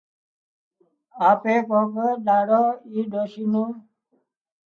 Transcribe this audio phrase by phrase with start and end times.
[1.29, 1.89] آپي ڪوڪ
[2.25, 3.69] ۮاڙو اي ڏوشي نُون